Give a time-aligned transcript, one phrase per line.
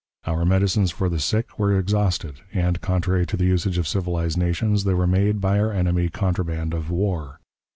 [0.25, 4.83] Our medicines for the sick were exhausted, and, contrary to the usage of civilized nations,
[4.83, 7.39] they were made, by our enemy, contraband of war.